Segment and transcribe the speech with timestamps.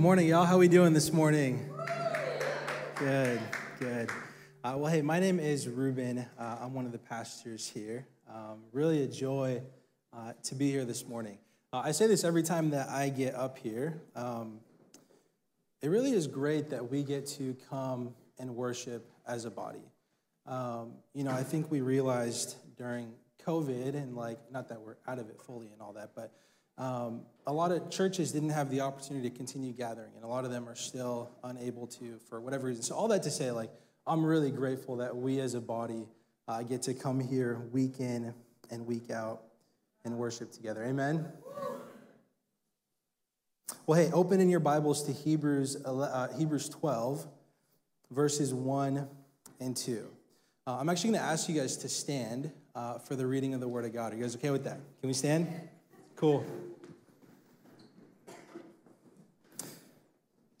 [0.00, 0.46] Good morning, y'all.
[0.46, 1.68] How are we doing this morning?
[2.96, 3.38] Good,
[3.78, 4.08] good.
[4.64, 6.24] Uh, well, hey, my name is Ruben.
[6.38, 8.06] Uh, I'm one of the pastors here.
[8.26, 9.60] Um, really a joy
[10.16, 11.36] uh, to be here this morning.
[11.70, 14.00] Uh, I say this every time that I get up here.
[14.16, 14.60] Um,
[15.82, 19.84] it really is great that we get to come and worship as a body.
[20.46, 23.12] Um, you know, I think we realized during
[23.46, 26.32] COVID, and like, not that we're out of it fully and all that, but
[26.78, 30.44] um, a lot of churches didn't have the opportunity to continue gathering, and a lot
[30.44, 32.84] of them are still unable to for whatever reason.
[32.84, 33.70] So, all that to say, like,
[34.06, 36.06] I'm really grateful that we as a body
[36.46, 38.32] uh, get to come here week in
[38.70, 39.42] and week out
[40.04, 40.84] and worship together.
[40.84, 41.26] Amen?
[43.84, 47.26] Well, hey, open in your Bibles to Hebrews, uh, Hebrews 12,
[48.12, 49.08] verses 1
[49.58, 50.06] and 2.
[50.68, 53.60] Uh, I'm actually going to ask you guys to stand uh, for the reading of
[53.60, 54.12] the Word of God.
[54.12, 54.78] Are you guys okay with that?
[55.00, 55.48] Can we stand?
[56.14, 56.46] Cool.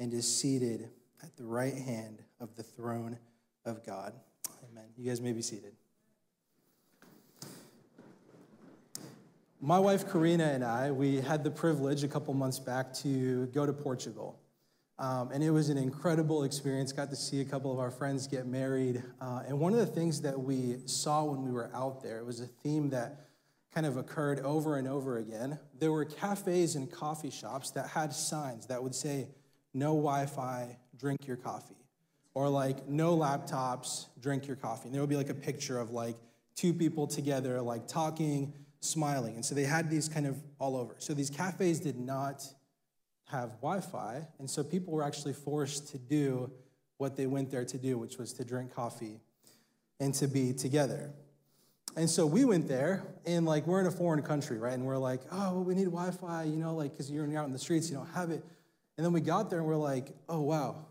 [0.00, 0.88] and is seated
[1.22, 3.18] at the right hand of the throne
[3.64, 4.14] of God.
[4.68, 4.86] Amen.
[4.96, 5.74] You guys may be seated.
[9.60, 13.66] My wife Karina and I, we had the privilege a couple months back to go
[13.66, 14.40] to Portugal.
[14.98, 16.92] Um, and it was an incredible experience.
[16.92, 19.02] Got to see a couple of our friends get married.
[19.20, 22.26] Uh, and one of the things that we saw when we were out there, it
[22.26, 23.26] was a theme that
[23.74, 25.58] kind of occurred over and over again.
[25.78, 29.28] There were cafes and coffee shops that had signs that would say,
[29.74, 31.74] no Wi Fi, drink your coffee.
[32.34, 34.86] Or like, no laptops, drink your coffee.
[34.86, 36.16] And there would be like a picture of like
[36.54, 39.34] two people together, like talking, smiling.
[39.34, 40.94] And so they had these kind of all over.
[40.98, 42.44] So these cafes did not
[43.30, 44.26] have Wi Fi.
[44.38, 46.50] And so people were actually forced to do
[46.98, 49.20] what they went there to do, which was to drink coffee
[49.98, 51.10] and to be together.
[51.96, 54.74] And so we went there, and like we're in a foreign country, right?
[54.74, 57.46] And we're like, oh, well, we need Wi Fi, you know, like, because you're out
[57.46, 58.44] in the streets, you don't have it.
[59.00, 60.84] And then we got there and we're like, oh, wow,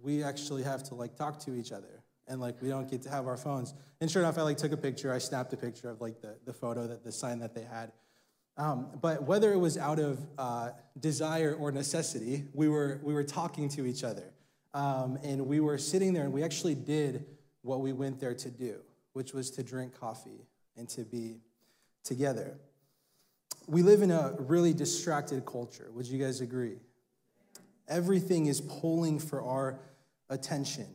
[0.00, 2.02] we actually have to like talk to each other.
[2.26, 3.74] And like, we don't get to have our phones.
[4.00, 5.12] And sure enough, I like took a picture.
[5.12, 7.92] I snapped a picture of like the, the photo, that the sign that they had.
[8.56, 13.22] Um, but whether it was out of uh, desire or necessity, we were, we were
[13.22, 14.32] talking to each other.
[14.72, 17.26] Um, and we were sitting there and we actually did
[17.60, 18.76] what we went there to do,
[19.12, 20.46] which was to drink coffee
[20.78, 21.42] and to be
[22.02, 22.56] together.
[23.66, 25.90] We live in a really distracted culture.
[25.92, 26.78] Would you guys agree?
[27.88, 29.80] Everything is pulling for our
[30.28, 30.86] attention.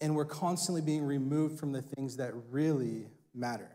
[0.00, 3.70] And we're constantly being removed from the things that really matter.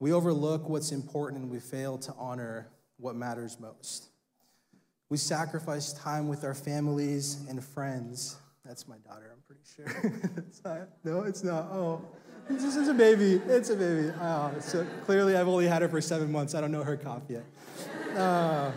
[0.00, 2.68] We overlook what's important and we fail to honor
[2.98, 4.08] what matters most.
[5.10, 8.36] We sacrifice time with our families and friends.
[8.64, 10.32] That's my daughter, I'm pretty sure.
[10.38, 11.64] it's not, no, it's not.
[11.70, 12.00] Oh,
[12.48, 13.40] this is a baby.
[13.46, 14.12] It's a baby.
[14.20, 16.54] Oh, so clearly, I've only had her for seven months.
[16.54, 17.44] I don't know her cough yet.
[18.16, 18.70] Uh,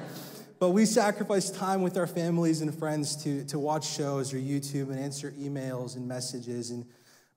[0.60, 4.90] but we sacrifice time with our families and friends to, to watch shows or YouTube
[4.90, 6.72] and answer emails and messages.
[6.72, 6.86] And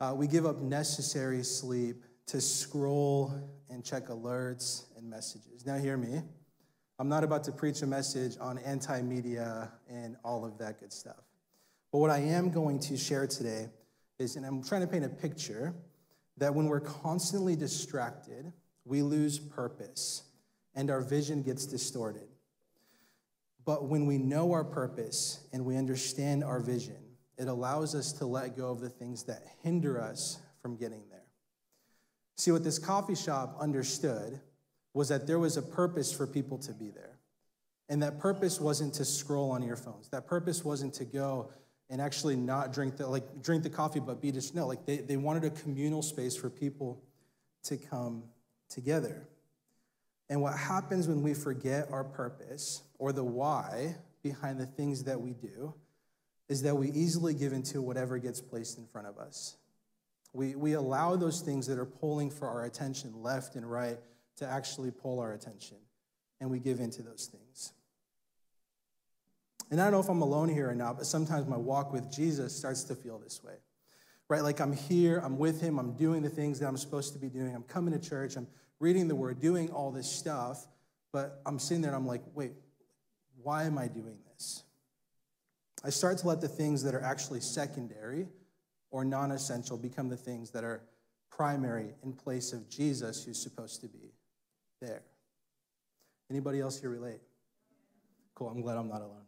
[0.01, 3.35] uh, we give up necessary sleep to scroll
[3.69, 5.67] and check alerts and messages.
[5.67, 6.23] Now, hear me.
[6.99, 10.93] I'm not about to preach a message on anti media and all of that good
[10.93, 11.23] stuff.
[11.93, 13.69] But what I am going to share today
[14.19, 15.75] is, and I'm trying to paint a picture,
[16.37, 18.53] that when we're constantly distracted,
[18.85, 20.23] we lose purpose
[20.75, 22.29] and our vision gets distorted.
[23.65, 26.97] But when we know our purpose and we understand our vision,
[27.39, 31.25] it allows us to let go of the things that hinder us from getting there.
[32.37, 34.41] See, what this coffee shop understood
[34.95, 37.19] was that there was a purpose for people to be there.
[37.89, 40.09] And that purpose wasn't to scroll on your phones.
[40.11, 41.51] That purpose wasn't to go
[41.91, 44.99] and actually not drink the like drink the coffee but be just no, like they,
[44.99, 47.03] they wanted a communal space for people
[47.65, 48.23] to come
[48.69, 49.27] together.
[50.29, 55.21] And what happens when we forget our purpose or the why behind the things that
[55.21, 55.75] we do
[56.49, 59.57] is that we easily give into whatever gets placed in front of us.
[60.35, 63.99] We, we allow those things that are pulling for our attention left and right
[64.37, 65.79] to actually pull our attention,
[66.41, 67.73] and we give into those things.
[69.71, 72.13] And I don't know if I'm alone here or not, but sometimes my walk with
[72.13, 73.55] Jesus starts to feel this way.
[74.29, 74.43] Right?
[74.43, 77.29] Like I'm here, I'm with him, I'm doing the things that I'm supposed to be
[77.29, 77.55] doing.
[77.55, 78.47] I'm coming to church, I'm
[78.79, 80.67] reading the word, doing all this stuff,
[81.13, 82.53] but I'm sitting there and I'm like, wait,
[83.43, 84.65] why am I doing this?
[85.85, 88.29] I start to let the things that are actually secondary
[88.91, 90.83] or non essential become the things that are
[91.31, 94.13] primary in place of Jesus, who's supposed to be
[94.81, 95.03] there.
[96.31, 97.21] Anybody else here relate?
[98.35, 99.25] Cool, I'm glad I'm not alone.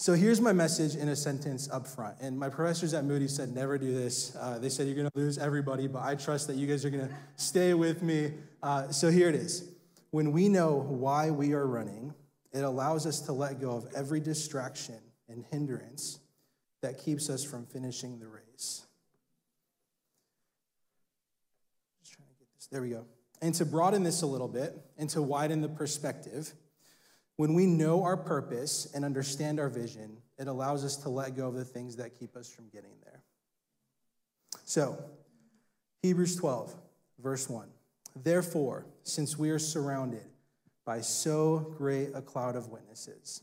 [0.00, 2.18] So here's my message in a sentence up front.
[2.20, 4.36] And my professors at Moody said, never do this.
[4.36, 6.90] Uh, they said, you're going to lose everybody, but I trust that you guys are
[6.90, 8.34] going to stay with me.
[8.62, 9.68] Uh, so here it is.
[10.10, 12.14] When we know why we are running,
[12.52, 14.98] it allows us to let go of every distraction
[15.28, 16.20] and hindrance
[16.80, 18.86] that keeps us from finishing the race.
[22.00, 22.66] Just trying to get this.
[22.66, 23.04] There we go.
[23.40, 26.52] And to broaden this a little bit and to widen the perspective,
[27.36, 31.48] when we know our purpose and understand our vision, it allows us to let go
[31.48, 33.22] of the things that keep us from getting there.
[34.64, 35.02] So,
[36.02, 36.74] Hebrews 12,
[37.18, 37.68] verse 1.
[38.16, 40.24] Therefore, since we are surrounded
[40.88, 43.42] by so great a cloud of witnesses,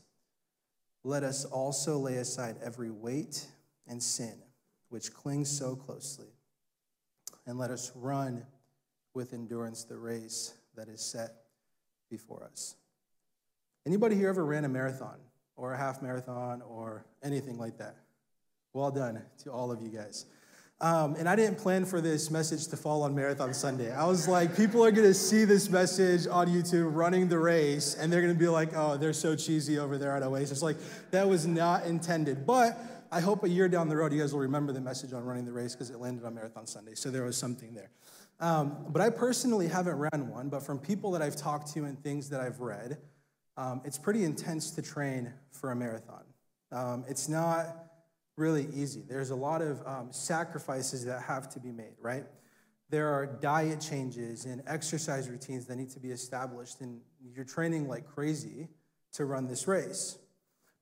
[1.04, 3.46] let us also lay aside every weight
[3.86, 4.34] and sin
[4.88, 6.26] which clings so closely,
[7.46, 8.44] and let us run
[9.14, 11.34] with endurance the race that is set
[12.10, 12.74] before us.
[13.86, 15.20] Anybody here ever ran a marathon
[15.54, 17.94] or a half marathon or anything like that?
[18.72, 20.26] Well done to all of you guys.
[20.78, 23.90] Um, and I didn't plan for this message to fall on Marathon Sunday.
[23.90, 27.96] I was like, people are going to see this message on YouTube running the race,
[27.98, 30.62] and they're going to be like, oh, they're so cheesy over there at Oasis.
[30.62, 30.76] Like,
[31.12, 32.46] that was not intended.
[32.46, 32.78] But
[33.10, 35.46] I hope a year down the road, you guys will remember the message on running
[35.46, 36.94] the race because it landed on Marathon Sunday.
[36.94, 37.90] So there was something there.
[38.38, 41.98] Um, but I personally haven't ran one, but from people that I've talked to and
[42.02, 42.98] things that I've read,
[43.56, 46.24] um, it's pretty intense to train for a marathon.
[46.70, 47.85] Um, it's not
[48.36, 49.02] really easy.
[49.08, 52.24] There's a lot of um, sacrifices that have to be made, right?
[52.88, 57.00] There are diet changes and exercise routines that need to be established, and
[57.34, 58.68] you're training like crazy
[59.14, 60.18] to run this race.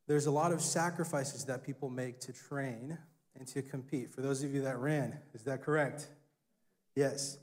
[0.06, 2.98] There's a lot of sacrifices that people make to train
[3.36, 4.12] and to compete.
[4.12, 6.08] For those of you that ran, is that correct?
[6.94, 7.38] Yes.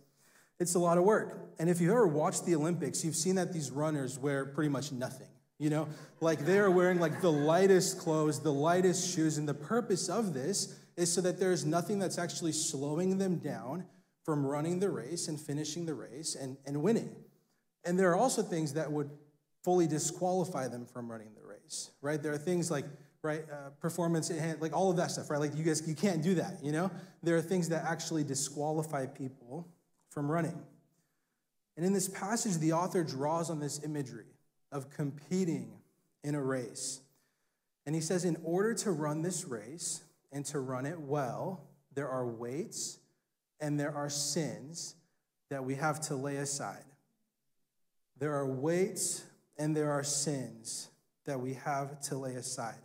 [0.59, 1.55] It's a lot of work.
[1.57, 4.91] And if you've ever watched the Olympics, you've seen that these runners wear pretty much
[4.91, 5.30] nothing.
[5.61, 5.87] You know,
[6.21, 10.79] like they're wearing like the lightest clothes, the lightest shoes, and the purpose of this
[10.97, 13.85] is so that there's nothing that's actually slowing them down
[14.23, 17.15] from running the race and finishing the race and, and winning.
[17.85, 19.11] And there are also things that would
[19.63, 22.21] fully disqualify them from running the race, right?
[22.21, 22.85] There are things like
[23.21, 26.33] right uh, performance like all of that stuff right like you guys you can't do
[26.33, 26.89] that you know
[27.21, 29.67] there are things that actually disqualify people
[30.09, 30.59] from running.
[31.77, 34.25] And in this passage, the author draws on this imagery
[34.71, 35.71] of competing
[36.23, 37.01] in a race.
[37.85, 40.01] And he says, in order to run this race
[40.31, 41.61] and to run it well,
[41.93, 42.99] there are weights
[43.59, 44.95] and there are sins
[45.49, 46.83] that we have to lay aside.
[48.17, 49.23] There are weights
[49.57, 50.89] and there are sins
[51.25, 52.79] that we have to lay aside.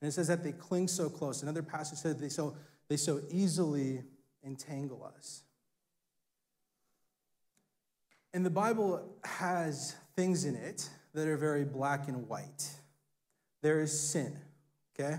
[0.00, 1.42] And it says that they cling so close.
[1.42, 2.56] Another passage says they so,
[2.88, 4.02] they so easily
[4.44, 5.42] entangle us.
[8.32, 12.68] And the Bible has things in it that are very black and white.
[13.62, 14.38] There is sin,
[14.94, 15.18] okay?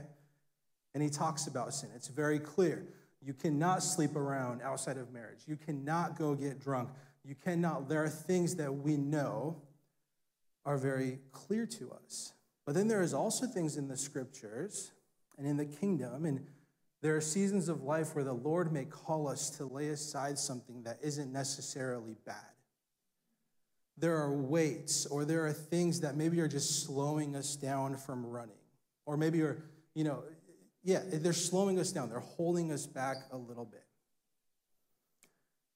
[0.94, 1.90] And he talks about sin.
[1.96, 2.86] It's very clear.
[3.20, 5.40] You cannot sleep around outside of marriage.
[5.48, 6.90] You cannot go get drunk.
[7.26, 9.60] You cannot, there are things that we know
[10.66, 12.34] are very clear to us.
[12.64, 14.92] But then there is also things in the scriptures
[15.38, 16.46] and in the kingdom, and
[17.02, 20.84] there are seasons of life where the Lord may call us to lay aside something
[20.84, 22.57] that isn't necessarily bad
[23.98, 28.26] there are weights or there are things that maybe are just slowing us down from
[28.26, 28.56] running.
[29.06, 29.64] Or maybe are,
[29.94, 30.24] you know,
[30.84, 32.10] yeah, they're slowing us down.
[32.10, 33.84] They're holding us back a little bit.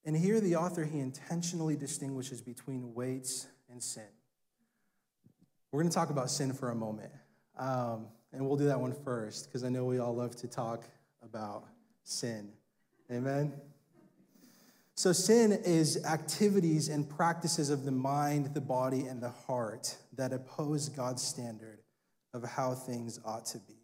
[0.05, 4.07] And here the author, he intentionally distinguishes between weights and sin.
[5.71, 7.11] We're going to talk about sin for a moment.
[7.57, 10.85] Um, and we'll do that one first because I know we all love to talk
[11.21, 11.65] about
[12.03, 12.51] sin.
[13.11, 13.53] Amen?
[15.01, 20.31] So, sin is activities and practices of the mind, the body, and the heart that
[20.31, 21.79] oppose God's standard
[22.35, 23.79] of how things ought to be.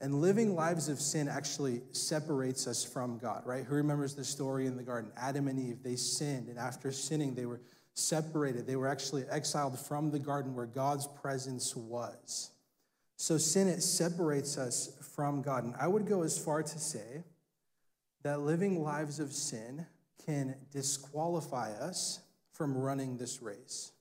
[0.00, 3.62] And living lives of sin actually separates us from God, right?
[3.62, 5.12] Who remembers the story in the garden?
[5.16, 7.60] Adam and Eve, they sinned, and after sinning, they were
[7.94, 8.66] separated.
[8.66, 12.50] They were actually exiled from the garden where God's presence was.
[13.18, 15.62] So sin, it separates us from God.
[15.62, 17.22] And I would go as far to say
[18.26, 19.86] that living lives of sin
[20.24, 22.18] can disqualify us
[22.50, 23.92] from running this race.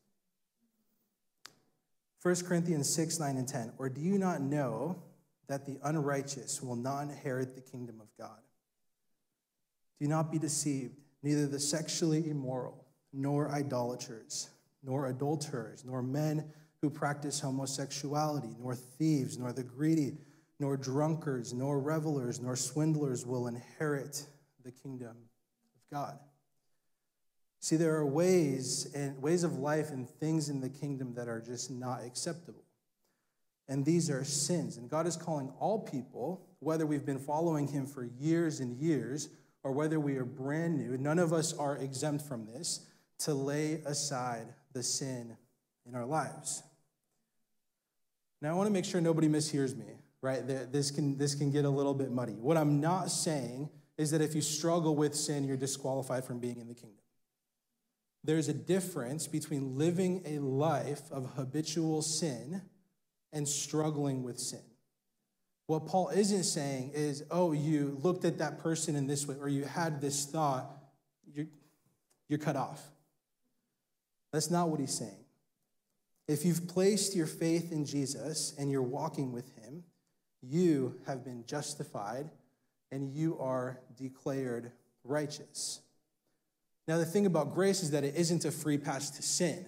[2.24, 3.74] 1 Corinthians 6, 9, and 10.
[3.77, 4.96] Or do you not know
[5.48, 8.39] that the unrighteous will not inherit the kingdom of God?
[10.01, 10.96] Do not be deceived.
[11.22, 14.50] Neither the sexually immoral, nor idolaters,
[14.84, 16.51] nor adulterers, nor men
[16.82, 20.17] who practice homosexuality, nor thieves, nor the greedy,
[20.59, 24.25] nor drunkards, nor revelers, nor swindlers will inherit
[24.63, 26.17] the kingdom of God.
[27.59, 31.41] See, there are ways and ways of life and things in the kingdom that are
[31.41, 32.63] just not acceptable.
[33.67, 34.77] And these are sins.
[34.77, 39.29] And God is calling all people, whether we've been following him for years and years
[39.63, 42.85] or whether we are brand new, none of us are exempt from this,
[43.17, 45.35] to lay aside the sin
[45.88, 46.62] in our lives.
[48.43, 49.85] Now, I want to make sure nobody mishears me,
[50.25, 50.41] right?
[50.46, 52.34] This can, this can get a little bit muddy.
[52.34, 56.60] What I'm not saying is that if you struggle with sin, you're disqualified from being
[56.60, 57.00] in the kingdom.
[58.24, 62.63] There's a difference between living a life of habitual sin
[63.32, 64.63] and struggling with sin.
[65.67, 69.48] What Paul isn't saying is, oh, you looked at that person in this way, or
[69.48, 70.65] you had this thought,
[71.32, 71.46] you're,
[72.27, 72.82] you're cut off.
[74.34, 75.24] That's not what he's saying.
[76.27, 79.84] If you've placed your faith in Jesus and you're walking with him,
[80.42, 82.30] you have been justified
[82.92, 84.72] and you are declared
[85.04, 85.82] righteous.
[86.88, 89.65] Now, the thing about grace is that it isn't a free pass to sin,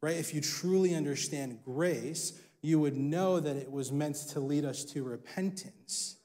[0.00, 0.16] right?
[0.16, 4.84] If you truly understand grace, you would know that it was meant to lead us
[4.84, 6.16] to repentance,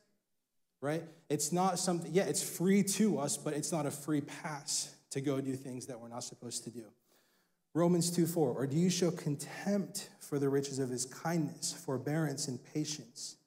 [0.79, 1.03] right?
[1.29, 5.21] It's not something, yeah, it's free to us, but it's not a free pass to
[5.21, 6.85] go do things that we're not supposed to do.
[7.73, 12.47] Romans 2 4, or do you show contempt for the riches of his kindness, forbearance,
[12.47, 13.37] and patience?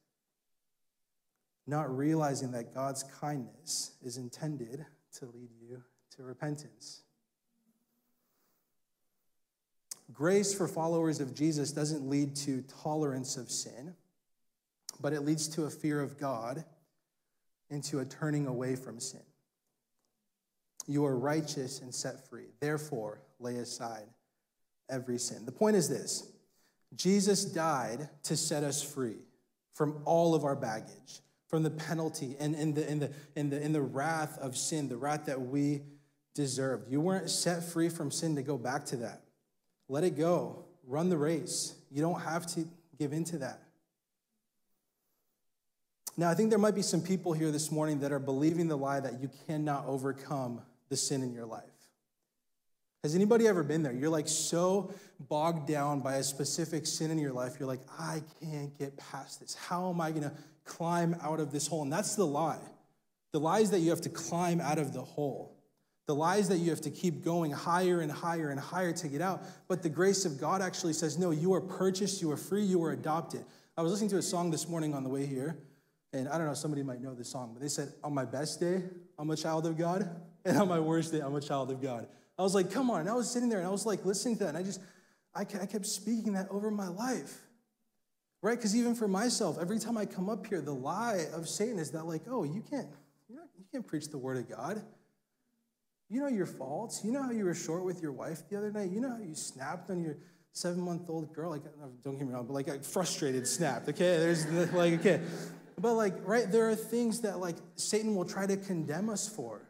[1.66, 4.84] Not realizing that God's kindness is intended
[5.18, 5.82] to lead you
[6.16, 7.02] to repentance.
[10.12, 13.94] Grace for followers of Jesus doesn't lead to tolerance of sin,
[15.00, 16.64] but it leads to a fear of God
[17.70, 19.22] and to a turning away from sin.
[20.86, 22.48] You are righteous and set free.
[22.60, 24.06] Therefore, lay aside
[24.90, 25.46] every sin.
[25.46, 26.30] The point is this
[26.94, 29.16] Jesus died to set us free
[29.74, 31.20] from all of our baggage,
[31.54, 34.88] from the penalty and in the, in the, in the, in the wrath of sin,
[34.88, 35.82] the wrath that we
[36.34, 36.90] deserved.
[36.90, 39.20] You weren't set free from sin to go back to that.
[39.88, 40.64] Let it go.
[40.84, 41.76] Run the race.
[41.92, 42.66] You don't have to
[42.98, 43.60] give into that.
[46.16, 48.76] Now, I think there might be some people here this morning that are believing the
[48.76, 51.62] lie that you cannot overcome the sin in your life.
[53.04, 53.92] Has anybody ever been there?
[53.92, 54.92] You're like so
[55.28, 59.38] bogged down by a specific sin in your life, you're like, I can't get past
[59.38, 59.54] this.
[59.54, 60.32] How am I going to
[60.64, 61.82] climb out of this hole?
[61.82, 62.60] And that's the lie.
[63.32, 65.54] The lie is that you have to climb out of the hole.
[66.06, 69.08] The lie is that you have to keep going higher and higher and higher to
[69.08, 69.42] get out.
[69.68, 72.82] But the grace of God actually says, no, you are purchased, you are free, you
[72.84, 73.44] are adopted.
[73.76, 75.56] I was listening to a song this morning on the way here,
[76.12, 78.60] and I don't know, somebody might know this song, but they said, On my best
[78.60, 78.84] day,
[79.18, 80.08] I'm a child of God,
[80.44, 82.06] and on my worst day, I'm a child of God.
[82.38, 83.00] I was like, Come on.
[83.00, 84.80] And I was sitting there and I was like listening to that, and I just,
[85.34, 87.40] I kept speaking that over my life.
[88.44, 88.58] Right?
[88.58, 91.92] Because even for myself, every time I come up here, the lie of Satan is
[91.92, 92.86] that, like, oh, you can't,
[93.30, 94.82] you can't preach the word of God.
[96.10, 97.00] You know your faults.
[97.02, 98.90] You know how you were short with your wife the other night.
[98.90, 100.18] You know how you snapped on your
[100.52, 101.52] seven month old girl.
[101.52, 101.62] Like,
[102.04, 103.88] don't get me wrong, but like a frustrated snapped.
[103.88, 105.22] Okay, there's like okay,
[105.80, 109.66] but like right, there are things that like Satan will try to condemn us for,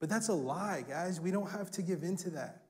[0.00, 1.20] but that's a lie, guys.
[1.20, 2.63] We don't have to give into that.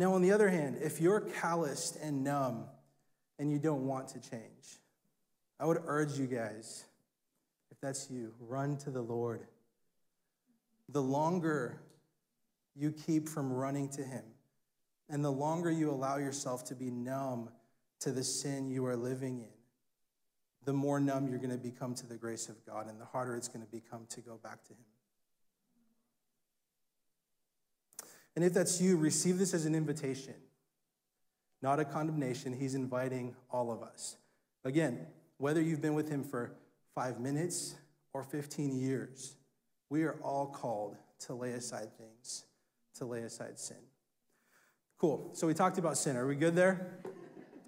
[0.00, 2.64] Now, on the other hand, if you're calloused and numb
[3.38, 4.80] and you don't want to change,
[5.58, 6.86] I would urge you guys
[7.70, 9.46] if that's you, run to the Lord.
[10.88, 11.82] The longer
[12.74, 14.24] you keep from running to Him,
[15.10, 17.50] and the longer you allow yourself to be numb
[17.98, 19.52] to the sin you are living in,
[20.64, 23.36] the more numb you're going to become to the grace of God, and the harder
[23.36, 24.78] it's going to become to go back to Him.
[28.40, 30.32] And if that's you, receive this as an invitation,
[31.60, 32.54] not a condemnation.
[32.54, 34.16] He's inviting all of us.
[34.64, 35.06] Again,
[35.36, 36.52] whether you've been with Him for
[36.94, 37.74] five minutes,
[38.14, 39.34] or 15 years,
[39.90, 42.44] we are all called to lay aside things,
[42.94, 43.76] to lay aside sin.
[44.96, 45.28] Cool.
[45.34, 46.16] So we talked about sin.
[46.16, 46.96] Are we good there?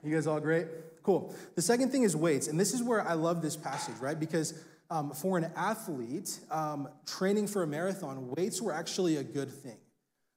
[0.03, 0.69] You guys all great?
[1.03, 1.35] Cool.
[1.55, 2.49] The second thing is weights.
[2.49, 4.19] And this is where I love this passage, right?
[4.19, 9.51] Because um, for an athlete um, training for a marathon, weights were actually a good
[9.51, 9.77] thing,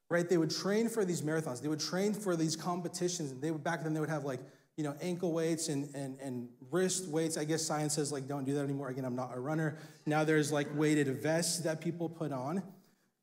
[0.10, 0.28] right?
[0.28, 3.64] They would train for these marathons, they would train for these competitions, and they would
[3.64, 4.40] back then they would have like
[4.78, 7.38] you know ankle weights and, and, and wrist weights.
[7.38, 8.90] I guess science says like don't do that anymore.
[8.90, 9.78] Again, I'm not a runner.
[10.06, 12.64] Now there's like weighted vests that people put on.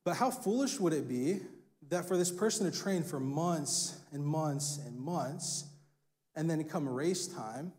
[0.05, 1.41] But how foolish would it be
[1.89, 5.65] that for this person to train for months and months and months,
[6.35, 7.73] and then come race time,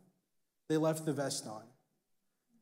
[0.69, 1.63] they left the vest on?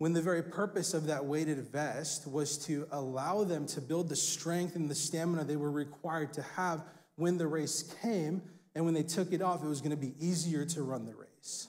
[0.01, 4.15] When the very purpose of that weighted vest was to allow them to build the
[4.15, 6.81] strength and the stamina they were required to have
[7.17, 8.41] when the race came.
[8.73, 11.13] And when they took it off, it was going to be easier to run the
[11.13, 11.67] race.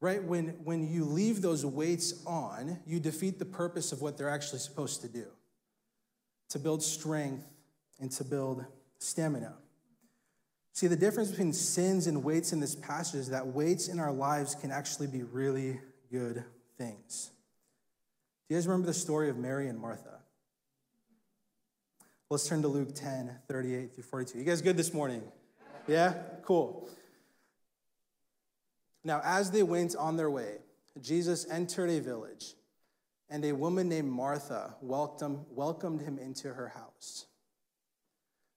[0.00, 0.22] Right?
[0.22, 4.60] When, when you leave those weights on, you defeat the purpose of what they're actually
[4.60, 5.26] supposed to do
[6.50, 7.48] to build strength
[7.98, 8.64] and to build
[9.00, 9.54] stamina.
[10.72, 14.12] See, the difference between sins and weights in this passage is that weights in our
[14.12, 15.80] lives can actually be really
[16.12, 16.44] good
[16.78, 17.32] things.
[18.48, 20.20] Do you guys remember the story of Mary and Martha?
[22.30, 24.38] Let's turn to Luke 10, 38 through 42.
[24.38, 25.22] You guys good this morning?
[25.86, 26.14] Yeah?
[26.42, 26.88] Cool.
[29.04, 30.58] Now, as they went on their way,
[31.00, 32.54] Jesus entered a village,
[33.30, 37.26] and a woman named Martha welcomed, welcomed him into her house.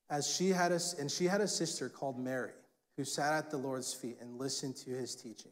[0.10, 2.52] As she had a, and she had a sister called Mary,
[2.98, 5.52] who sat at the Lord's feet and listened to his teaching.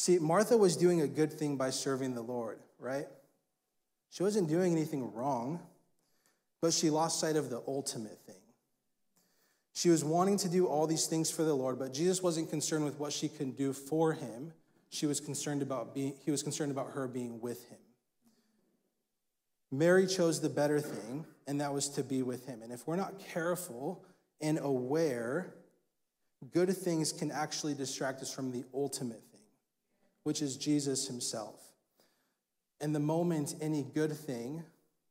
[0.00, 3.06] See, Martha was doing a good thing by serving the Lord, right?
[4.08, 5.60] She wasn't doing anything wrong,
[6.62, 8.40] but she lost sight of the ultimate thing.
[9.74, 12.86] She was wanting to do all these things for the Lord, but Jesus wasn't concerned
[12.86, 14.54] with what she can do for him.
[14.88, 17.76] She was concerned about being, he was concerned about her being with him.
[19.70, 22.62] Mary chose the better thing, and that was to be with him.
[22.62, 24.02] And if we're not careful
[24.40, 25.52] and aware,
[26.54, 29.20] good things can actually distract us from the ultimate
[30.24, 31.60] which is Jesus himself.
[32.80, 34.64] And the moment any good thing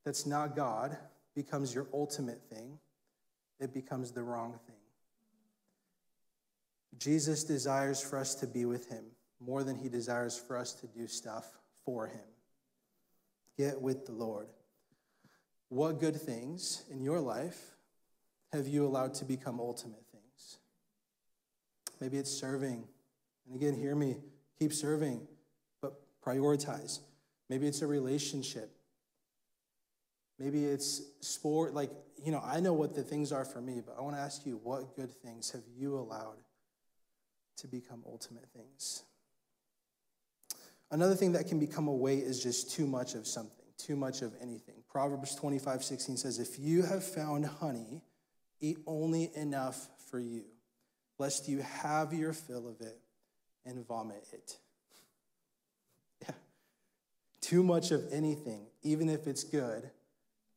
[0.06, 0.98] that's not God
[1.36, 2.80] becomes your ultimate thing,
[3.60, 4.76] it becomes the wrong thing.
[6.98, 9.06] Jesus desires for us to be with him
[9.40, 12.20] more than he desires for us to do stuff for him.
[13.58, 14.48] Get with the Lord.
[15.70, 17.76] What good things in your life
[18.52, 20.58] have you allowed to become ultimate things?
[22.02, 22.84] Maybe it's serving.
[23.46, 24.18] And again, hear me
[24.60, 25.28] Keep serving,
[25.82, 25.94] but
[26.24, 27.00] prioritize.
[27.50, 28.72] Maybe it's a relationship.
[30.38, 31.74] Maybe it's sport.
[31.74, 31.92] Like,
[32.24, 34.46] you know, I know what the things are for me, but I want to ask
[34.46, 36.38] you what good things have you allowed
[37.58, 39.04] to become ultimate things?
[40.92, 44.22] Another thing that can become a weight is just too much of something, too much
[44.22, 44.76] of anything.
[44.90, 48.02] Proverbs 25, 16 says, If you have found honey,
[48.60, 50.46] eat only enough for you,
[51.20, 53.00] lest you have your fill of it
[53.70, 54.58] and vomit it.
[56.22, 56.36] Yeah.
[57.40, 59.90] Too much of anything, even if it's good,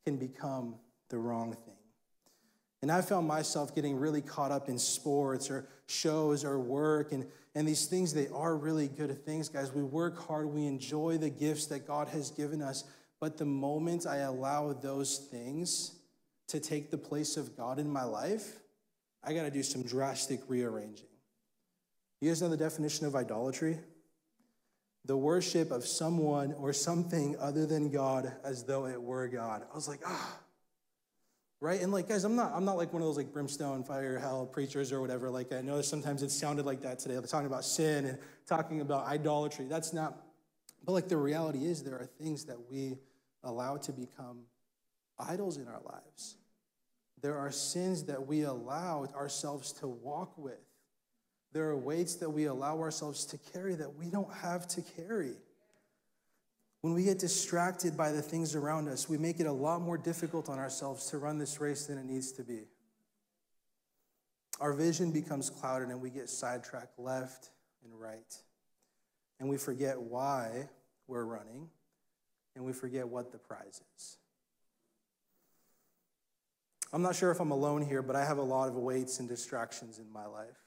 [0.05, 0.75] can become
[1.09, 1.75] the wrong thing.
[2.81, 7.13] And I found myself getting really caught up in sports or shows or work.
[7.13, 9.71] And, and these things, they are really good things, guys.
[9.71, 12.83] We work hard, we enjoy the gifts that God has given us.
[13.21, 15.95] But the moment I allow those things
[16.47, 18.59] to take the place of God in my life,
[19.23, 21.07] I got to do some drastic rearranging.
[22.23, 23.77] You guys know the definition of idolatry?
[25.03, 29.63] The worship of someone or something other than God as though it were God.
[29.69, 30.39] I was like, ah.
[31.59, 31.81] Right?
[31.81, 34.45] And like, guys, I'm not, I'm not like one of those like brimstone, fire, hell
[34.45, 35.29] preachers or whatever.
[35.29, 37.15] Like, I know sometimes it sounded like that today.
[37.15, 39.65] They're talking about sin and talking about idolatry.
[39.67, 40.15] That's not,
[40.85, 42.99] but like the reality is there are things that we
[43.43, 44.43] allow to become
[45.19, 46.37] idols in our lives.
[47.21, 50.61] There are sins that we allow ourselves to walk with
[51.53, 55.35] there are weights that we allow ourselves to carry that we don't have to carry.
[56.81, 59.97] When we get distracted by the things around us, we make it a lot more
[59.97, 62.63] difficult on ourselves to run this race than it needs to be.
[64.59, 67.51] Our vision becomes clouded and we get sidetracked left
[67.83, 68.35] and right.
[69.39, 70.69] And we forget why
[71.07, 71.69] we're running
[72.55, 74.17] and we forget what the prize is.
[76.91, 79.27] I'm not sure if I'm alone here, but I have a lot of weights and
[79.29, 80.62] distractions in my life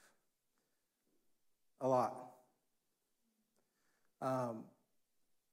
[1.81, 2.15] a lot.
[4.23, 4.65] Um,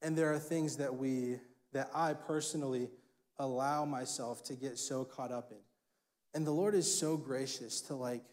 [0.01, 1.39] and there are things that we
[1.73, 2.89] that I personally
[3.39, 5.57] allow myself to get so caught up in.
[6.33, 8.23] And the Lord is so gracious to like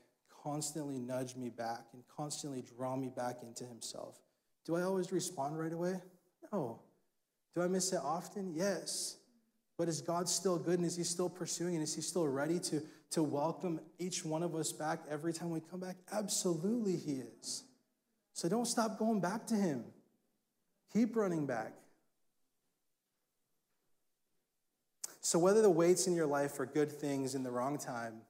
[0.42, 4.18] constantly nudge me back and constantly draw me back into Himself.
[4.64, 6.00] Do I always respond right away?
[6.52, 6.80] No.
[7.54, 8.52] Do I miss it often?
[8.54, 9.16] Yes.
[9.76, 12.58] But is God still good and is He still pursuing and is He still ready
[12.60, 15.96] to, to welcome each one of us back every time we come back?
[16.12, 17.64] Absolutely, He is.
[18.32, 19.84] So don't stop going back to Him.
[20.92, 21.72] Keep running back.
[25.20, 28.22] So, whether the weights in your life are good things in the wrong time,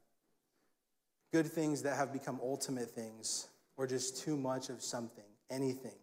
[1.33, 5.95] good things that have become ultimate things, or just too much of something, anything,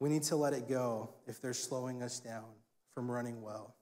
[0.00, 2.44] we need to let it go if they're slowing us down
[2.94, 3.74] from running well.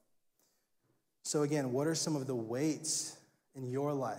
[1.22, 3.16] So, again, what are some of the weights
[3.54, 4.18] in your life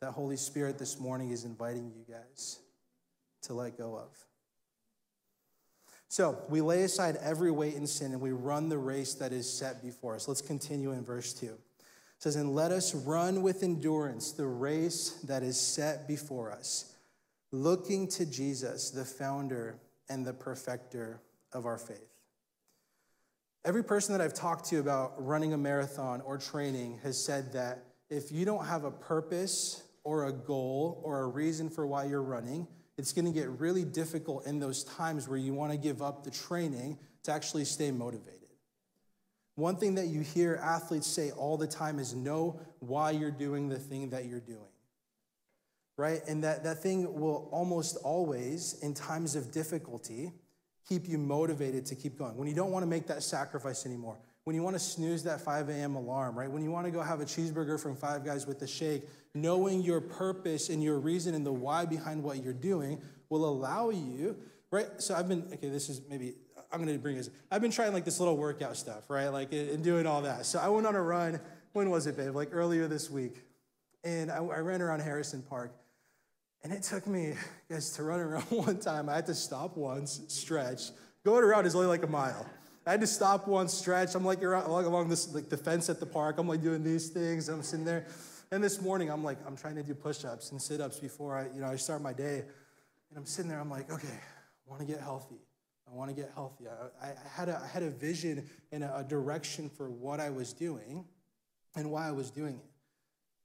[0.00, 2.60] that Holy Spirit this morning is inviting you guys
[3.42, 4.08] to let go of?
[6.08, 9.50] So we lay aside every weight and sin and we run the race that is
[9.50, 10.26] set before us.
[10.26, 11.46] Let's continue in verse 2.
[11.46, 11.58] It
[12.18, 16.94] says, And let us run with endurance the race that is set before us,
[17.52, 21.20] looking to Jesus, the founder and the perfecter
[21.52, 22.08] of our faith.
[23.64, 27.84] Every person that I've talked to about running a marathon or training has said that
[28.08, 32.22] if you don't have a purpose or a goal or a reason for why you're
[32.22, 32.66] running,
[32.98, 36.24] it's going to get really difficult in those times where you want to give up
[36.24, 38.34] the training to actually stay motivated.
[39.54, 43.68] One thing that you hear athletes say all the time is know why you're doing
[43.68, 44.60] the thing that you're doing.
[45.96, 46.20] Right?
[46.28, 50.32] And that, that thing will almost always, in times of difficulty,
[50.88, 52.36] keep you motivated to keep going.
[52.36, 55.42] When you don't want to make that sacrifice anymore, when you want to snooze that
[55.42, 55.94] 5 a.m.
[55.94, 56.50] alarm, right?
[56.50, 59.82] When you want to go have a cheeseburger from Five Guys with the shake, knowing
[59.82, 64.38] your purpose and your reason and the why behind what you're doing will allow you,
[64.70, 64.86] right?
[64.96, 66.32] So I've been, okay, this is maybe,
[66.72, 67.28] I'm going to bring this.
[67.50, 69.28] I've been trying like this little workout stuff, right?
[69.28, 70.46] Like and doing all that.
[70.46, 71.40] So I went on a run.
[71.74, 72.34] When was it, babe?
[72.34, 73.44] Like earlier this week.
[74.02, 75.74] And I, I ran around Harrison Park.
[76.64, 77.34] And it took me,
[77.70, 79.10] guys, to run around one time.
[79.10, 80.84] I had to stop once, stretch.
[81.22, 82.46] Going around is only like a mile.
[82.88, 84.14] I had to stop once, stretch.
[84.14, 86.38] I'm like you're along this like the fence at the park.
[86.38, 87.50] I'm like doing these things.
[87.50, 88.06] I'm sitting there.
[88.50, 91.60] And this morning, I'm like, I'm trying to do push-ups and sit-ups before I, you
[91.60, 92.44] know, I start my day.
[93.10, 95.36] And I'm sitting there, I'm like, okay, I want to get healthy.
[95.86, 96.64] I want to get healthy.
[96.66, 100.30] I, I, had a, I had a vision and a, a direction for what I
[100.30, 101.04] was doing
[101.76, 102.70] and why I was doing it.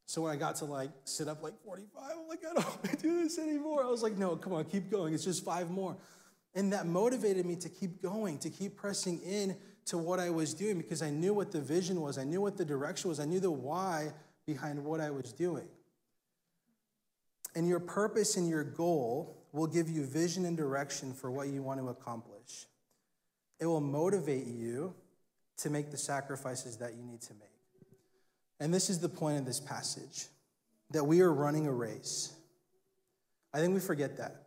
[0.06, 2.84] So when I got to like sit up like 45, I'm like, I don't want
[2.84, 3.84] to do this anymore.
[3.84, 5.14] I was like, no, come on, keep going.
[5.14, 5.98] It's just five more.
[6.56, 10.54] And that motivated me to keep going, to keep pressing in to what I was
[10.54, 12.18] doing because I knew what the vision was.
[12.18, 13.20] I knew what the direction was.
[13.20, 14.14] I knew the why
[14.46, 15.68] behind what I was doing.
[17.56, 21.62] And your purpose and your goal will give you vision and direction for what you
[21.62, 22.66] want to accomplish.
[23.60, 24.96] It will motivate you
[25.58, 27.50] to make the sacrifices that you need to make.
[28.60, 30.28] And this is the point of this passage
[30.92, 32.34] that we are running a race.
[33.54, 34.43] I think we forget that.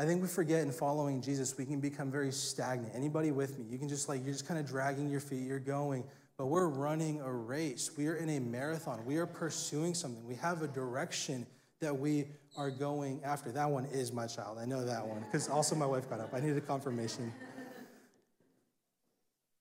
[0.00, 2.94] I think we forget in following Jesus, we can become very stagnant.
[2.94, 3.66] Anybody with me?
[3.68, 6.04] You can just like, you're just kind of dragging your feet, you're going,
[6.38, 7.90] but we're running a race.
[7.98, 9.04] We are in a marathon.
[9.04, 10.26] We are pursuing something.
[10.26, 11.46] We have a direction
[11.82, 13.52] that we are going after.
[13.52, 14.56] That one is my child.
[14.58, 16.32] I know that one because also my wife got up.
[16.32, 17.30] I needed confirmation.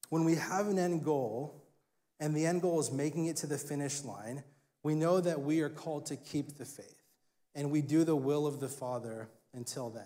[0.09, 1.65] when we have an end goal,
[2.21, 4.45] and the end goal is making it to the finish line,
[4.83, 7.03] we know that we are called to keep the faith,
[7.55, 10.05] and we do the will of the Father until then.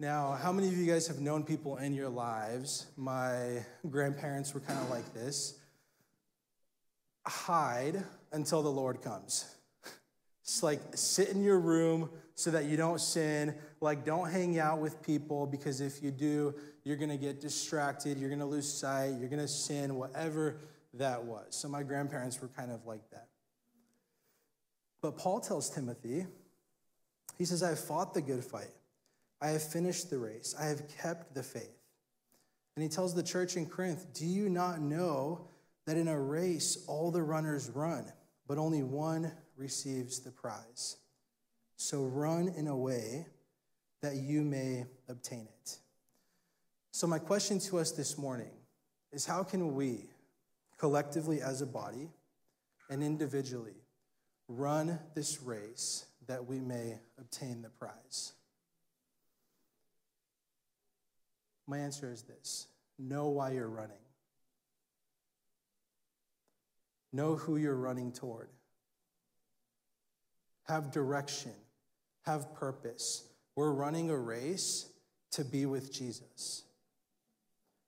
[0.00, 2.86] Now, how many of you guys have known people in your lives?
[2.96, 5.58] My grandparents were kind of like this
[7.26, 9.56] hide until the Lord comes.
[10.44, 13.56] It's like sit in your room so that you don't sin.
[13.80, 18.18] Like, don't hang out with people because if you do, you're going to get distracted.
[18.18, 19.14] You're going to lose sight.
[19.18, 20.60] You're going to sin, whatever
[20.94, 21.46] that was.
[21.50, 23.26] So, my grandparents were kind of like that.
[25.02, 26.24] But Paul tells Timothy,
[27.36, 28.70] he says, I have fought the good fight.
[29.40, 30.54] I have finished the race.
[30.58, 31.78] I have kept the faith.
[32.76, 35.48] And he tells the church in Corinth, Do you not know
[35.86, 38.12] that in a race all the runners run,
[38.46, 40.96] but only one receives the prize?
[41.76, 43.26] So run in a way
[44.02, 45.78] that you may obtain it.
[46.92, 48.50] So, my question to us this morning
[49.12, 50.10] is how can we,
[50.78, 52.10] collectively as a body
[52.90, 53.76] and individually,
[54.48, 58.32] run this race that we may obtain the prize?
[61.68, 62.66] My answer is this
[62.98, 64.02] know why you're running,
[67.12, 68.48] know who you're running toward,
[70.66, 71.52] have direction,
[72.22, 73.24] have purpose.
[73.54, 74.90] We're running a race
[75.32, 76.64] to be with Jesus.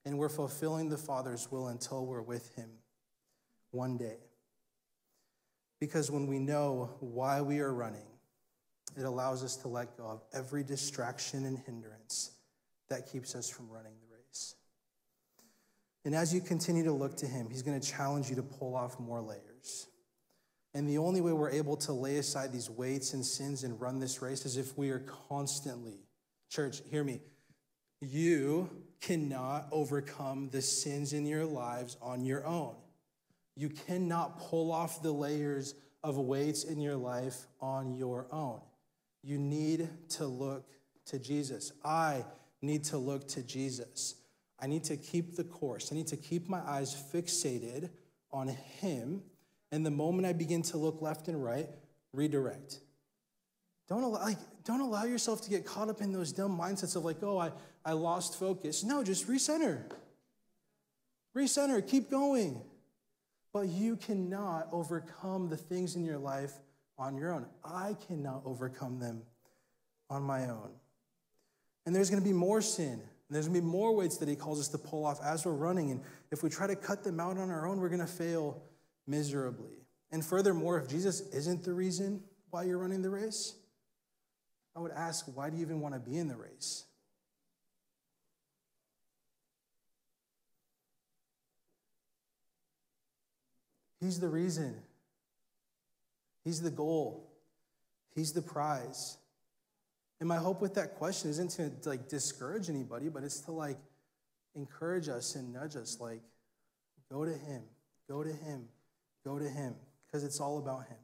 [0.04, 2.70] and we're fulfilling the Father's will until we're with Him
[3.70, 4.16] one day.
[5.78, 8.06] Because when we know why we are running,
[8.96, 12.32] it allows us to let go of every distraction and hindrance
[12.90, 14.54] that keeps us from running the race.
[16.04, 18.76] And as you continue to look to Him, He's going to challenge you to pull
[18.76, 19.86] off more layers.
[20.74, 23.98] And the only way we're able to lay aside these weights and sins and run
[23.98, 25.98] this race is if we are constantly,
[26.48, 27.20] church, hear me,
[28.00, 32.74] you cannot overcome the sins in your lives on your own.
[33.56, 38.60] You cannot pull off the layers of weights in your life on your own.
[39.22, 40.66] You need to look
[41.06, 41.72] to Jesus.
[41.84, 42.24] I
[42.62, 44.16] need to look to Jesus.
[44.58, 45.90] I need to keep the course.
[45.92, 47.90] I need to keep my eyes fixated
[48.30, 49.22] on Him.
[49.72, 51.68] And the moment I begin to look left and right,
[52.12, 52.80] redirect.
[53.88, 57.04] Don't allow, like, don't allow yourself to get caught up in those dumb mindsets of
[57.04, 57.50] like, oh, I,
[57.84, 58.84] I lost focus.
[58.84, 59.82] No, just recenter.
[61.36, 62.60] Recenter, keep going.
[63.52, 66.52] But you cannot overcome the things in your life
[66.98, 67.46] on your own.
[67.64, 69.22] I cannot overcome them
[70.08, 70.70] on my own.
[71.86, 72.92] And there's going to be more sin.
[72.92, 75.46] And there's going to be more weights that he calls us to pull off as
[75.46, 75.90] we're running.
[75.92, 78.62] And if we try to cut them out on our own, we're going to fail
[79.06, 79.86] miserably.
[80.10, 83.54] And furthermore, if Jesus isn't the reason why you're running the race,
[84.74, 86.84] I would ask, why do you even want to be in the race?
[94.00, 94.74] He's the reason.
[96.42, 97.30] He's the goal.
[98.14, 99.18] He's the prize.
[100.20, 103.78] And my hope with that question isn't to like discourage anybody, but it's to like
[104.54, 106.20] encourage us and nudge us like
[107.10, 107.62] go to him.
[108.08, 108.68] Go to him.
[109.24, 109.74] Go to him
[110.06, 110.98] because it's all about him.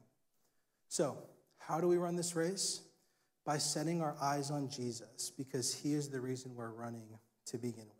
[0.87, 1.17] So,
[1.57, 2.81] how do we run this race?
[3.45, 7.07] By setting our eyes on Jesus because he is the reason we're running
[7.47, 7.97] to begin with.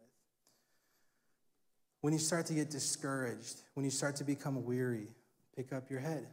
[2.02, 5.08] When you start to get discouraged, when you start to become weary,
[5.56, 6.28] pick up your head,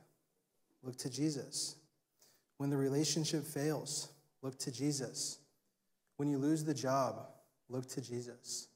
[0.82, 1.76] look to Jesus.
[2.58, 4.08] When the relationship fails,
[4.44, 5.38] look to Jesus.
[6.18, 7.26] When you lose the job,
[7.68, 8.68] look to Jesus.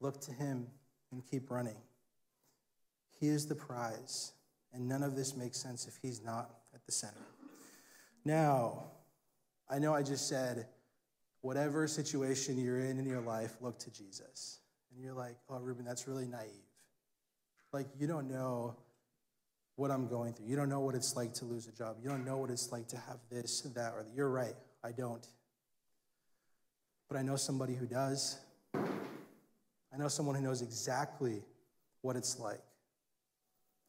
[0.00, 0.68] Look to him
[1.10, 1.78] and keep running.
[3.18, 4.32] He is the prize,
[4.72, 7.26] and none of this makes sense if he's not at the center.
[8.24, 8.84] Now,
[9.68, 10.66] I know I just said,
[11.40, 14.60] whatever situation you're in in your life, look to Jesus
[14.94, 16.50] and you're like, oh, Ruben, that's really naive.
[17.72, 18.76] Like, you don't know
[19.76, 20.46] what I'm going through.
[20.46, 21.96] You don't know what it's like to lose a job.
[22.02, 24.14] You don't know what it's like to have this, that, or that.
[24.14, 24.54] you're right.
[24.84, 25.26] I don't.
[27.08, 28.38] But I know somebody who does.
[28.74, 31.42] I know someone who knows exactly
[32.02, 32.60] what it's like.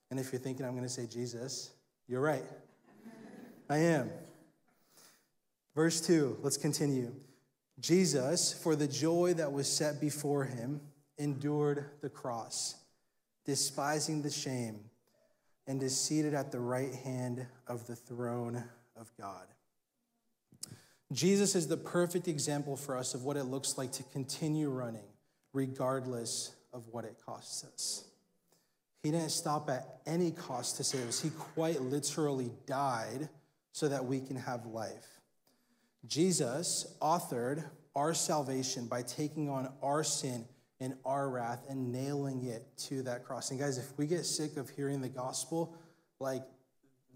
[0.09, 1.71] And if you're thinking I'm going to say Jesus,
[2.07, 2.43] you're right.
[3.69, 4.09] I am.
[5.75, 7.11] Verse 2, let's continue.
[7.79, 10.79] Jesus, for the joy that was set before him,
[11.17, 12.75] endured the cross,
[13.45, 14.79] despising the shame,
[15.67, 18.63] and is seated at the right hand of the throne
[18.95, 19.47] of God.
[21.11, 25.05] Jesus is the perfect example for us of what it looks like to continue running,
[25.53, 28.05] regardless of what it costs us.
[29.03, 33.29] He didn't stop at any cost to save us, He quite literally died
[33.71, 35.19] so that we can have life.
[36.07, 37.63] Jesus authored
[37.95, 40.45] our salvation by taking on our sin
[40.79, 43.51] and our wrath and nailing it to that cross.
[43.51, 45.77] And guys, if we get sick of hearing the gospel,
[46.19, 46.43] like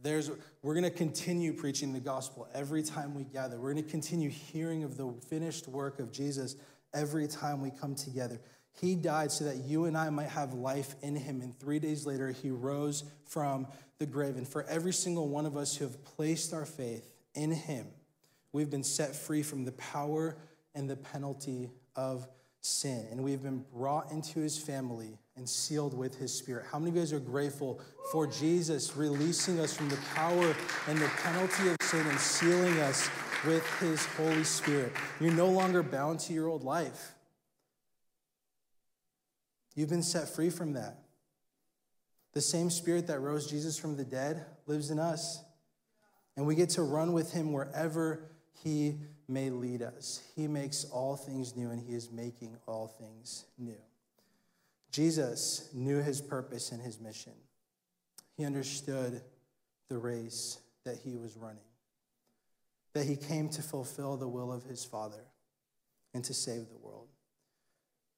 [0.02, 0.32] there's
[0.62, 3.60] we're going to continue preaching the gospel every time we gather.
[3.60, 6.56] We're going to continue hearing of the finished work of Jesus
[6.94, 8.40] every time we come together.
[8.80, 11.42] He died so that you and I might have life in him.
[11.42, 14.38] And three days later, he rose from the grave.
[14.38, 17.88] And for every single one of us who have placed our faith in him,
[18.54, 20.38] we've been set free from the power
[20.76, 22.28] and the penalty of
[22.62, 23.08] sin.
[23.12, 26.66] And we've been brought into his family and sealed with his spirit.
[26.72, 27.80] How many of you guys are grateful
[28.12, 30.56] for Jesus releasing us from the power
[30.88, 33.10] and the penalty of sin and sealing us
[33.46, 34.92] with his Holy Spirit?
[35.20, 37.14] You're no longer bound to your old life.
[39.76, 41.00] You've been set free from that.
[42.34, 45.42] The same spirit that rose Jesus from the dead lives in us.
[46.36, 48.30] And we get to run with him wherever
[48.64, 48.98] he
[49.30, 50.24] may lead us.
[50.36, 53.78] He makes all things new, and He is making all things new.
[54.92, 57.34] Jesus knew His purpose and His mission.
[58.36, 59.22] He understood
[59.88, 61.60] the race that He was running,
[62.94, 65.26] that He came to fulfill the will of His Father
[66.14, 67.08] and to save the world.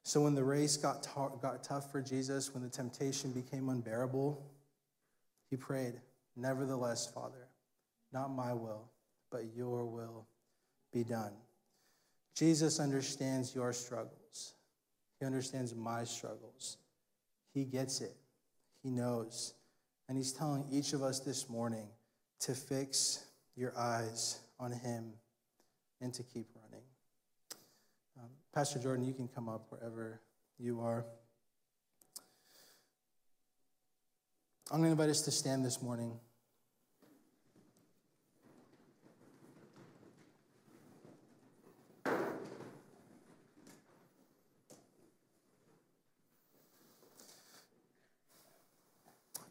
[0.04, 1.08] So when the race got,
[1.42, 4.42] got tough for Jesus, when the temptation became unbearable,
[5.50, 6.00] He prayed,
[6.38, 7.50] Nevertheless, Father,
[8.14, 8.90] not my will,
[9.30, 10.26] but your will
[10.92, 11.34] be done.
[12.36, 14.54] Jesus understands your struggles.
[15.20, 16.78] He understands my struggles.
[17.54, 18.16] He gets it.
[18.84, 19.54] He knows.
[20.08, 21.88] And He's telling each of us this morning
[22.42, 23.26] to fix
[23.56, 25.14] your eyes on Him
[26.02, 26.84] and to keep running.
[28.20, 30.22] Um, Pastor Jordan, you can come up wherever
[30.58, 31.06] you are.
[34.72, 36.18] I'm going to invite us to stand this morning.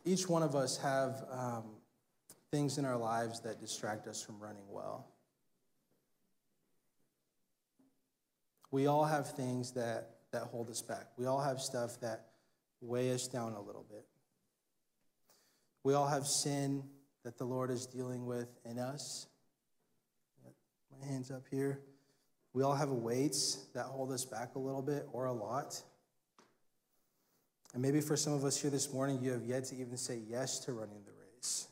[0.05, 1.65] Each one of us have um,
[2.51, 5.07] things in our lives that distract us from running well.
[8.71, 11.07] We all have things that, that hold us back.
[11.17, 12.27] We all have stuff that
[12.81, 14.07] weigh us down a little bit.
[15.83, 16.85] We all have sin
[17.25, 19.27] that the Lord is dealing with in us.
[20.99, 21.81] My hands up here.
[22.53, 25.83] We all have weights that hold us back a little bit or a lot.
[27.72, 30.20] And maybe for some of us here this morning, you have yet to even say
[30.28, 31.68] yes to running the race.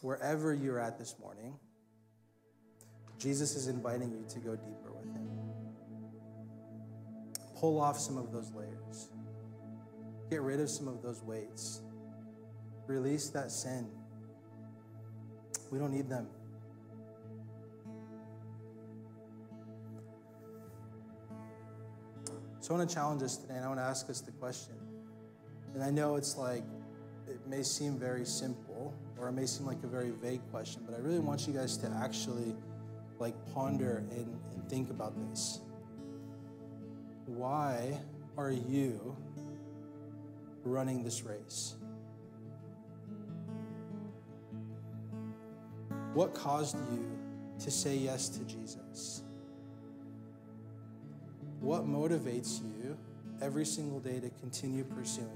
[0.00, 1.54] Wherever you're at this morning,
[3.18, 5.28] Jesus is inviting you to go deeper with him.
[7.56, 9.08] Pull off some of those layers.
[10.30, 11.80] Get rid of some of those weights.
[12.86, 13.86] Release that sin.
[15.70, 16.26] We don't need them.
[22.64, 24.72] So I want to challenge us today, and I want to ask us the question.
[25.74, 26.62] And I know it's like,
[27.28, 30.96] it may seem very simple, or it may seem like a very vague question, but
[30.96, 32.56] I really want you guys to actually
[33.18, 35.60] like ponder and, and think about this.
[37.26, 38.00] Why
[38.38, 39.14] are you
[40.62, 41.74] running this race?
[46.14, 47.04] What caused you
[47.58, 49.23] to say yes to Jesus?
[51.64, 52.94] What motivates you
[53.40, 55.30] every single day to continue pursuing?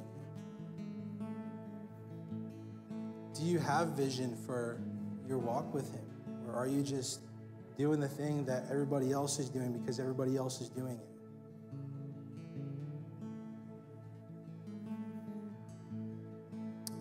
[3.34, 4.78] Do you have vision for
[5.26, 6.04] your walk with Him?
[6.46, 7.20] Or are you just
[7.78, 11.08] doing the thing that everybody else is doing because everybody else is doing it?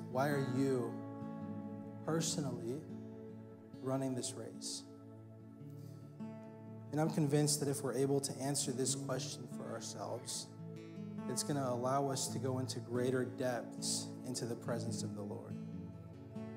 [0.10, 0.94] Why are you
[2.06, 2.80] personally
[3.82, 4.84] running this race?
[6.98, 10.48] And I'm convinced that if we're able to answer this question for ourselves,
[11.30, 15.22] it's going to allow us to go into greater depths into the presence of the
[15.22, 15.54] Lord.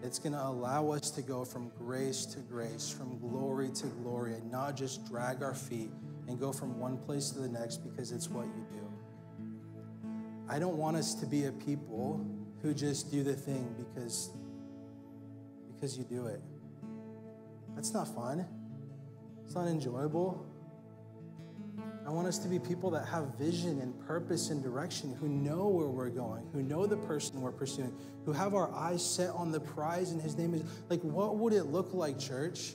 [0.03, 4.33] It's going to allow us to go from grace to grace, from glory to glory,
[4.33, 5.91] and not just drag our feet
[6.27, 10.17] and go from one place to the next because it's what you do.
[10.49, 12.27] I don't want us to be a people
[12.63, 14.31] who just do the thing because,
[15.75, 16.41] because you do it.
[17.77, 18.47] That's not fun.
[19.51, 20.47] It's not enjoyable.
[22.07, 25.67] I want us to be people that have vision and purpose and direction, who know
[25.67, 27.93] where we're going, who know the person we're pursuing,
[28.25, 31.53] who have our eyes set on the prize, and his name is like, what would
[31.53, 32.75] it look like, church,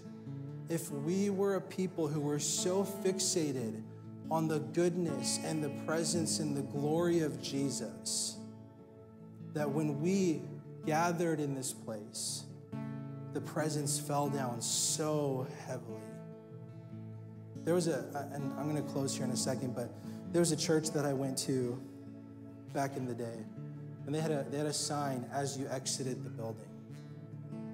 [0.68, 3.82] if we were a people who were so fixated
[4.30, 8.36] on the goodness and the presence and the glory of Jesus
[9.54, 10.42] that when we
[10.86, 12.44] gathered in this place,
[13.32, 16.02] the presence fell down so heavily.
[17.66, 19.90] There was a, and I'm going to close here in a second, but
[20.32, 21.82] there was a church that I went to
[22.74, 23.40] back in the day,
[24.06, 26.70] and they had a, they had a sign as you exited the building,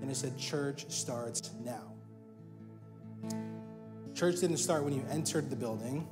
[0.02, 1.92] and it said, Church starts now.
[4.16, 6.08] Church didn't start when you entered the building,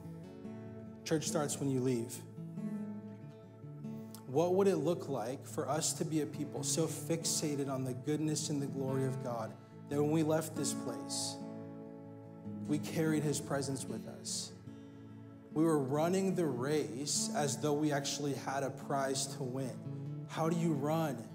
[1.05, 2.13] church starts when you leave.
[4.27, 7.93] What would it look like for us to be a people so fixated on the
[7.93, 9.53] goodness and the glory of God
[9.89, 11.37] that when we left this place,
[12.69, 14.51] we carried his presence with us.
[15.53, 19.73] We were running the race as though we actually had a prize to win.
[20.29, 21.27] How do you run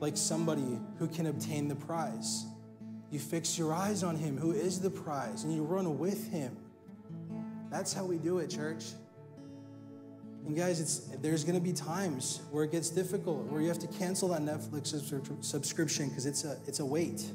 [0.00, 2.46] like somebody who can obtain the prize?
[3.10, 6.56] You fix your eyes on him who is the prize and you run with him.
[7.70, 8.86] That's how we do it, church.
[10.46, 13.78] And guys, it's, there's going to be times where it gets difficult, where you have
[13.80, 14.86] to cancel that Netflix
[15.44, 17.30] subscription because it's a, it's a weight.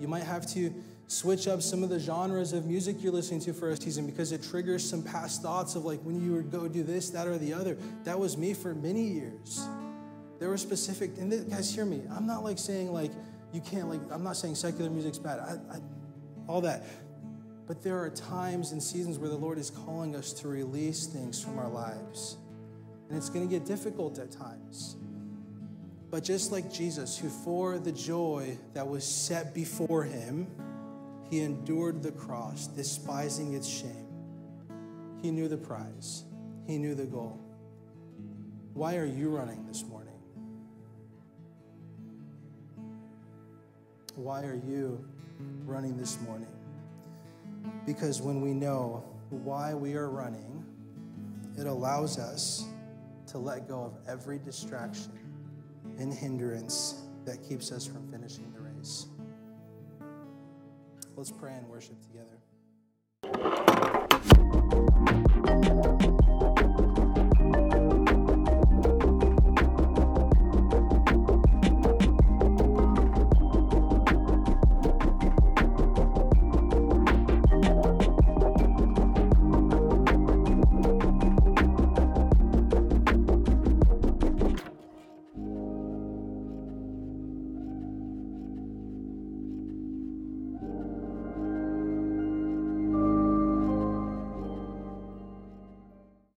[0.00, 0.74] You might have to
[1.12, 4.32] switch up some of the genres of music you're listening to for a season because
[4.32, 7.36] it triggers some past thoughts of like when you would go do this, that, or
[7.36, 7.76] the other.
[8.04, 9.66] That was me for many years.
[10.38, 12.02] There were specific, and this, guys, hear me.
[12.10, 13.12] I'm not like saying like
[13.52, 14.00] you can't like.
[14.10, 15.38] I'm not saying secular music's bad.
[15.38, 15.78] I, I,
[16.48, 16.84] all that.
[17.66, 21.42] But there are times and seasons where the Lord is calling us to release things
[21.42, 22.38] from our lives.
[23.08, 24.96] And it's going to get difficult at times.
[26.10, 30.48] But just like Jesus, who for the joy that was set before him,
[31.32, 34.06] he endured the cross, despising its shame.
[35.22, 36.24] He knew the prize,
[36.66, 37.40] He knew the goal.
[38.74, 40.12] Why are you running this morning?
[44.14, 45.02] Why are you
[45.64, 46.52] running this morning?
[47.86, 50.62] Because when we know why we are running,
[51.56, 52.66] it allows us
[53.28, 55.18] to let go of every distraction
[55.98, 59.06] and hindrance that keeps us from finishing the race.
[61.14, 62.38] Let's pray and worship together.